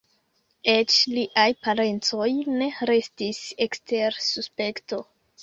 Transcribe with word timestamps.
Eĉ 0.71 0.95
liaj 1.17 1.45
parencoj 1.67 2.31
ne 2.55 2.71
restis 2.93 3.43
ekster 3.67 4.19
suspekto. 4.31 5.03